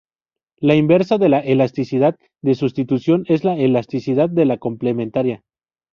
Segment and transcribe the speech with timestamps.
[0.57, 5.43] La inversa de la elasticidad de sustitución es la elasticidad de la complementaria.